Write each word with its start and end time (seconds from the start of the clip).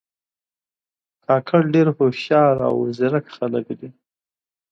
کاکړي 1.25 1.67
ډېر 1.75 1.87
هوښیار 1.97 2.55
او 2.69 2.75
زیرک 2.97 3.25
خلک 3.37 3.65
دي. 3.79 3.89